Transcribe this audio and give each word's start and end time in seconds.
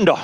Pendo, 0.00 0.18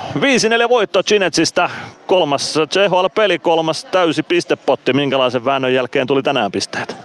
5-4 0.65 0.69
voitto 0.69 1.03
Chinetsistä. 1.03 1.69
Kolmas 2.07 2.59
CHL-peli, 2.69 3.39
kolmas 3.39 3.85
täysi 3.85 4.23
pistepotti. 4.23 4.93
Minkälaisen 4.93 5.45
väännön 5.45 5.73
jälkeen 5.73 6.07
tuli 6.07 6.23
tänään 6.23 6.51
pisteet? 6.51 6.97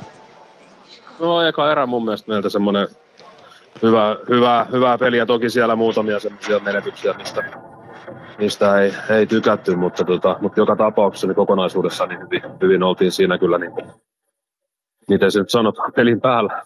No 1.18 1.42
eka 1.42 1.72
erä 1.72 1.86
mun 1.86 2.04
mielestä 2.04 2.32
meiltä 2.32 2.48
semmonen 2.48 2.88
hyvä, 3.82 4.16
hyvä, 4.28 4.66
hyvä 4.72 4.98
peli 4.98 5.18
ja 5.18 5.26
toki 5.26 5.50
siellä 5.50 5.76
muutamia 5.76 6.20
semmoisia 6.20 6.58
menetyksiä, 6.58 7.12
mistä, 7.12 7.42
mistä 8.38 8.80
ei, 8.80 8.94
ei 9.10 9.26
tykätty, 9.26 9.76
mutta, 9.76 10.04
tota, 10.04 10.36
mutta 10.40 10.60
joka 10.60 10.76
tapauksessa 10.76 11.26
niin 11.26 11.36
kokonaisuudessaan 11.36 12.08
niin 12.08 12.20
hyvin, 12.20 12.42
hyvin 12.62 12.82
oltiin 12.82 13.12
siinä 13.12 13.38
kyllä 13.38 13.58
niin 13.58 13.72
kuin, 13.72 13.86
miten 15.08 15.32
se 15.32 15.38
nyt 15.38 15.50
sanot, 15.50 15.74
pelin 15.96 16.20
päällä. 16.20 16.62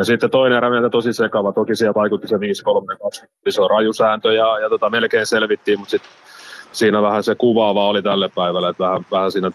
Ja 0.00 0.04
sitten 0.04 0.30
toinen 0.30 0.56
erä 0.56 0.70
meiltä 0.70 0.90
tosi 0.90 1.12
sekava, 1.12 1.52
toki 1.52 1.76
siellä 1.76 1.94
vaikutti 1.94 2.28
se 2.28 2.36
5-3-2, 2.36 3.26
iso 3.46 3.68
rajusääntö 3.68 4.32
ja, 4.32 4.58
ja 4.58 4.68
tota, 4.68 4.90
melkein 4.90 5.26
selvittiin, 5.26 5.78
mutta 5.78 5.90
sitten 5.90 6.10
siinä 6.72 7.02
vähän 7.02 7.22
se 7.22 7.34
kuvaava 7.34 7.88
oli 7.88 8.02
tälle 8.02 8.30
päivälle, 8.34 8.68
että 8.68 8.84
vähän, 8.84 9.06
vähän 9.10 9.32
siinä 9.32 9.50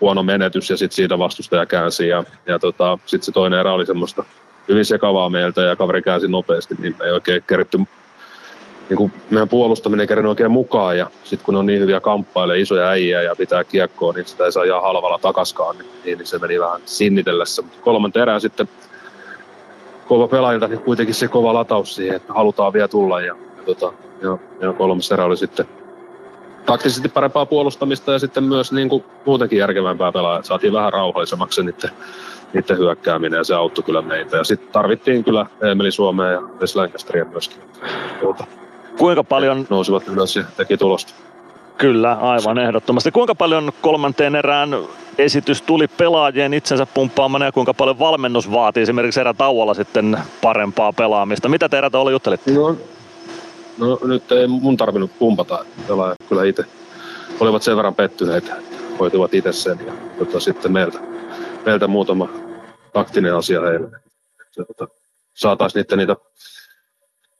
huono 0.00 0.22
menetys 0.22 0.70
ja 0.70 0.76
sitten 0.76 0.96
siitä 0.96 1.18
vastustaja 1.18 1.66
käänsi 1.66 2.08
ja, 2.08 2.24
ja 2.46 2.58
tota, 2.58 2.98
sitten 3.06 3.24
se 3.26 3.32
toinen 3.32 3.60
erä 3.60 3.72
oli 3.72 3.86
semmoista 3.86 4.24
hyvin 4.68 4.84
sekavaa 4.84 5.30
meiltä 5.30 5.62
ja 5.62 5.76
kaveri 5.76 6.02
käänsi 6.02 6.28
nopeasti, 6.28 6.74
niin 6.78 6.96
me 6.98 7.04
ei 7.04 7.12
oikein 7.12 7.42
keritty 7.46 7.78
niin 8.88 8.96
kuin 8.96 9.12
meidän 9.30 9.48
puolustaminen 9.48 10.06
ei 10.10 10.26
oikein 10.26 10.50
mukaan 10.50 10.98
ja 10.98 11.10
sitten 11.24 11.44
kun 11.44 11.56
on 11.56 11.66
niin 11.66 11.80
hyviä 11.80 12.00
kamppaileja, 12.00 12.62
isoja 12.62 12.88
äijä 12.88 13.22
ja 13.22 13.36
pitää 13.36 13.64
kiekkoa, 13.64 14.12
niin 14.12 14.26
sitä 14.26 14.44
ei 14.44 14.52
saa 14.52 14.64
ihan 14.64 14.82
halvalla 14.82 15.18
takaskaan, 15.18 15.76
niin, 15.78 16.18
niin 16.18 16.26
se 16.26 16.38
meni 16.38 16.60
vähän 16.60 16.80
sinnitellessä. 16.84 17.62
Mutta 17.62 17.78
kolmanta 17.80 18.22
erää 18.22 18.40
sitten 18.40 18.68
kova 20.12 20.28
pelaajilta, 20.28 20.68
niin 20.68 20.80
kuitenkin 20.80 21.14
se 21.14 21.28
kova 21.28 21.54
lataus 21.54 21.94
siihen, 21.94 22.16
että 22.16 22.32
halutaan 22.32 22.72
vielä 22.72 22.88
tulla 22.88 23.20
ja, 23.20 23.36
ja, 23.56 23.62
tota, 23.66 23.92
ja, 24.22 24.38
ja 24.60 24.72
kolmas 24.72 25.12
erä 25.12 25.24
oli 25.24 25.36
sitten 25.36 25.66
taktisesti 26.66 27.08
parempaa 27.08 27.46
puolustamista 27.46 28.12
ja 28.12 28.18
sitten 28.18 28.44
myös 28.44 28.72
niin 28.72 28.88
kuin 28.88 29.04
muutenkin 29.26 29.58
järkevämpää 29.58 30.12
pelaa. 30.12 30.42
Saatiin 30.42 30.72
vähän 30.72 30.92
rauhallisemmaksi 30.92 31.62
niiden, 31.62 31.90
niiden 32.52 32.78
hyökkääminen 32.78 33.38
ja 33.38 33.44
se 33.44 33.54
auttoi 33.54 33.84
kyllä 33.84 34.02
meitä. 34.02 34.36
Ja 34.36 34.44
sitten 34.44 34.72
tarvittiin 34.72 35.24
kyllä 35.24 35.46
Emeli 35.70 35.92
Suomea 35.92 36.30
ja 36.30 36.40
Wes 36.60 36.76
Lancasteria 36.76 37.24
myöskin. 37.24 37.62
Tuota, 38.20 38.44
Kuinka 38.98 39.24
paljon... 39.24 39.66
Nousivat 39.70 40.08
ylös 40.08 40.36
ja 40.36 40.44
teki 40.56 40.76
tulosta. 40.76 41.14
Kyllä, 41.78 42.12
aivan 42.12 42.58
ehdottomasti. 42.58 43.10
Kuinka 43.10 43.34
paljon 43.34 43.72
kolmanteen 43.80 44.36
erään 44.36 44.76
esitys 45.18 45.62
tuli 45.62 45.88
pelaajien 45.88 46.54
itsensä 46.54 46.86
pumppaamana 46.86 47.44
ja 47.44 47.52
kuinka 47.52 47.74
paljon 47.74 47.98
valmennus 47.98 48.52
vaatii 48.52 48.82
esimerkiksi 48.82 49.20
erätauolla 49.20 49.74
sitten 49.74 50.18
parempaa 50.42 50.92
pelaamista? 50.92 51.48
Mitä 51.48 51.68
te 51.68 51.78
erätä 51.78 51.98
oli 51.98 52.12
juttelitte? 52.12 52.50
No, 52.50 52.76
no 53.78 53.98
nyt 54.04 54.32
ei 54.32 54.46
mun 54.46 54.76
tarvinnut 54.76 55.18
pumpata. 55.18 55.64
Pelaajat 55.88 56.16
kyllä 56.28 56.44
itse 56.44 56.64
olivat 57.40 57.62
sen 57.62 57.76
verran 57.76 57.94
pettyneitä, 57.94 58.56
hoitivat 58.98 59.34
itse 59.34 59.52
sen 59.52 59.78
ja 59.86 59.92
tota, 60.18 60.40
sitten 60.40 60.72
meiltä, 60.72 60.98
meiltä 61.66 61.86
muutama 61.86 62.28
taktinen 62.92 63.36
asia 63.36 63.60
heille. 63.60 63.90
Tota, 64.56 64.88
saataisiin 65.34 65.80
niitä, 65.80 65.96
niitä 65.96 66.16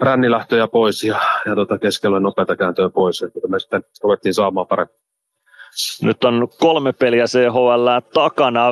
rännilähtöjä 0.00 0.68
pois 0.68 1.04
ja, 1.04 1.20
ja 1.46 1.54
tota, 1.54 1.78
keskellä 1.78 2.20
nopeita 2.20 2.56
kääntöjä 2.56 2.88
pois. 2.88 3.22
Että 3.22 3.48
me 3.48 3.60
sitten 3.60 3.84
ruvettiin 4.02 4.34
saamaan 4.34 4.66
paremmin. 4.66 5.01
Nyt 6.02 6.24
on 6.24 6.48
kolme 6.58 6.92
peliä 6.92 7.24
CHL 7.24 7.88
takana. 8.14 8.66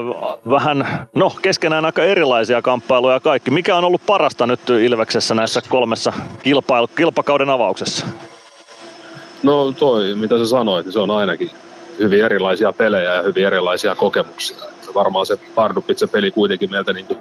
Vähän, 0.51 1.09
no 1.15 1.33
keskenään 1.43 1.85
aika 1.85 2.03
erilaisia 2.03 2.63
kamppailuja 2.63 3.21
kaikki. 3.21 3.51
Mikä 3.51 3.77
on 3.77 3.85
ollut 3.85 4.07
parasta 4.07 4.47
nyt 4.47 4.71
Ilveksessä 4.71 5.35
näissä 5.35 5.63
kolmessa 5.69 6.13
kilpailu, 6.43 6.87
kilpakauden 6.87 7.51
avauksessa? 7.51 8.07
No 9.43 9.73
toi, 9.73 10.15
mitä 10.15 10.39
sä 10.39 10.47
sanoit, 10.47 10.87
niin 10.87 10.93
se 10.93 10.99
on 10.99 11.11
ainakin 11.11 11.51
hyvin 11.99 12.25
erilaisia 12.25 12.73
pelejä 12.73 13.15
ja 13.15 13.23
hyvin 13.23 13.47
erilaisia 13.47 13.95
kokemuksia. 13.95 14.57
Varmaan 14.95 15.27
se 15.27 15.39
Pardupitse 15.55 16.07
peli 16.07 16.31
kuitenkin 16.31 16.71
meiltä 16.71 16.93
niin 16.93 17.07
kuin 17.07 17.19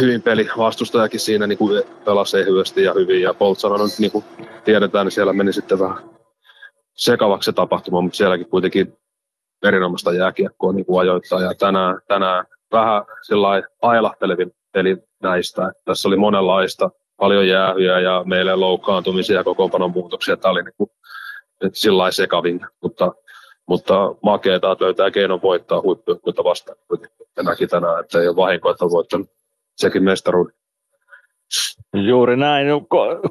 hyvin 0.00 0.22
peli. 0.22 0.48
Vastustajakin 0.58 1.20
siinä 1.20 1.46
niin 1.46 1.58
kuin 1.58 1.82
pelasi 2.04 2.38
ehyesti 2.38 2.82
ja 2.82 2.92
hyvin. 2.92 3.22
Ja 3.22 3.34
Poltsana 3.34 3.84
nyt 3.84 3.98
niin 3.98 4.10
kuin 4.10 4.24
tiedetään, 4.64 5.06
niin 5.06 5.12
siellä 5.12 5.32
meni 5.32 5.52
sitten 5.52 5.78
vähän 5.78 6.15
sekavaksi 6.96 7.46
se 7.46 7.52
tapahtuma, 7.52 8.00
mutta 8.00 8.16
sielläkin 8.16 8.48
kuitenkin 8.48 8.98
erinomaista 9.62 10.12
jääkiekkoa 10.12 10.72
niin 10.72 10.86
kuin 10.86 11.00
ajoittaa. 11.00 11.40
Ja 11.40 11.54
tänään, 11.54 12.00
tänään 12.08 12.44
vähän 12.72 13.04
sillä 13.22 13.48
ailahtelevin 13.82 14.52
peli 14.72 14.96
näistä. 15.22 15.72
Tässä 15.84 16.08
oli 16.08 16.16
monenlaista, 16.16 16.90
paljon 17.16 17.48
jäähyjä 17.48 18.00
ja 18.00 18.22
meille 18.26 18.56
loukkaantumisia 18.56 19.36
ja 19.36 19.44
kokoonpanon 19.44 19.90
muutoksia. 19.90 20.36
Tämä 20.36 20.52
oli 20.52 20.62
niin 20.62 20.74
kuin, 20.78 20.90
sillä 21.72 22.10
sekavin, 22.10 22.60
mutta, 22.82 23.12
mutta 23.68 24.14
makeeta, 24.22 24.72
että 24.72 24.84
löytää 24.84 25.10
keinon 25.10 25.42
voittaa 25.42 25.80
huippujoukkuita 25.80 26.44
vastaan. 26.44 26.78
Ja 27.36 27.42
näki 27.42 27.66
tänään, 27.66 28.00
että 28.00 28.20
ei 28.20 28.28
ole 28.28 28.36
vahinko, 28.36 28.70
että 28.70 28.84
on 28.84 28.90
voittanut 28.90 29.30
sekin 29.76 30.02
mestaruuden. 30.02 30.54
Juuri 32.04 32.36
näin. 32.36 32.66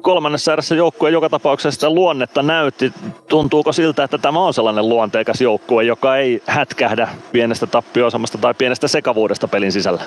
Kolmannessa 0.02 0.52
erässä 0.52 0.74
joukkue 0.74 1.10
joka 1.10 1.28
tapauksessa 1.28 1.70
sitä 1.70 1.90
luonnetta 1.90 2.42
näytti. 2.42 2.92
Tuntuuko 3.28 3.72
siltä, 3.72 4.04
että 4.04 4.18
tämä 4.18 4.40
on 4.40 4.54
sellainen 4.54 4.88
luonteikas 4.88 5.40
joukkue, 5.40 5.84
joka 5.84 6.16
ei 6.16 6.42
hätkähdä 6.46 7.08
pienestä 7.32 7.66
tappiosamasta 7.66 8.38
tai 8.38 8.54
pienestä 8.54 8.88
sekavuudesta 8.88 9.48
pelin 9.48 9.72
sisällä? 9.72 10.02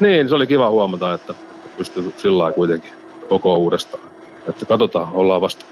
Niin, 0.00 0.28
se 0.28 0.34
oli 0.34 0.46
kiva 0.46 0.70
huomata, 0.70 1.14
että 1.14 1.34
pystyy 1.76 2.14
sillä 2.16 2.52
kuitenkin 2.52 2.92
koko 3.28 3.56
uudestaan. 3.56 4.02
Että 4.48 4.66
katsotaan, 4.66 5.08
ollaan 5.12 5.40
vasta 5.40 5.64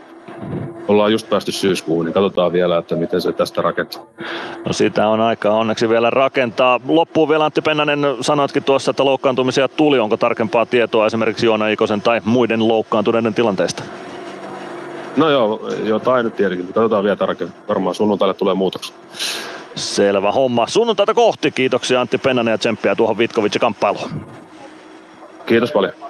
ollaan 0.88 1.12
just 1.12 1.30
päästy 1.30 1.52
syyskuuhun, 1.52 2.04
niin 2.04 2.12
katsotaan 2.12 2.52
vielä, 2.52 2.78
että 2.78 2.96
miten 2.96 3.20
se 3.20 3.32
tästä 3.32 3.62
rakentaa. 3.62 4.02
No 4.66 4.72
sitä 4.72 5.08
on 5.08 5.20
aikaa 5.20 5.54
onneksi 5.54 5.88
vielä 5.88 6.10
rakentaa. 6.10 6.80
Loppuun 6.88 7.28
vielä 7.28 7.44
Antti 7.44 7.60
Pennanen, 7.60 8.00
sanoitkin 8.20 8.64
tuossa, 8.64 8.90
että 8.90 9.04
loukkaantumisia 9.04 9.68
tuli. 9.68 9.98
Onko 9.98 10.16
tarkempaa 10.16 10.66
tietoa 10.66 11.06
esimerkiksi 11.06 11.46
Joona 11.46 11.68
Ikosen 11.68 12.02
tai 12.02 12.20
muiden 12.24 12.68
loukkaantuneiden 12.68 13.34
tilanteista? 13.34 13.82
No 15.16 15.30
joo, 15.30 15.68
jotain 15.84 16.24
nyt 16.24 16.36
tietenkin, 16.36 16.66
katsotaan 16.66 17.04
vielä 17.04 17.16
tarkemmin. 17.16 17.56
Varmaan 17.68 17.94
sunnuntaille 17.94 18.34
tulee 18.34 18.54
muutoksia. 18.54 18.96
Selvä 19.74 20.32
homma. 20.32 20.66
Sunnuntaita 20.66 21.14
kohti. 21.14 21.50
Kiitoksia 21.50 22.00
Antti 22.00 22.18
Pennanen 22.18 22.52
ja 22.52 22.58
tsemppiä 22.58 22.94
tuohon 22.94 23.18
Vitkovic 23.18 23.58
kamppailuun. 23.58 24.26
Kiitos 25.46 25.72
paljon. 25.72 25.92